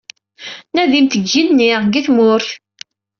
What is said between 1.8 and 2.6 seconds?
deg tmurt.